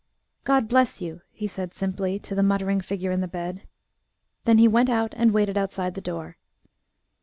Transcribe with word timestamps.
"God 0.45 0.67
bless 0.67 0.99
you!" 0.99 1.21
he 1.31 1.45
said 1.45 1.75
simply, 1.75 2.17
to 2.17 2.33
the 2.33 2.41
muttering 2.41 2.81
figure 2.81 3.11
in 3.11 3.21
the 3.21 3.27
bed. 3.27 3.67
Then 4.45 4.57
he 4.57 4.67
went 4.67 4.89
out, 4.89 5.13
and 5.15 5.31
waited 5.31 5.59
outside 5.59 5.93
the 5.93 6.01
door. 6.01 6.37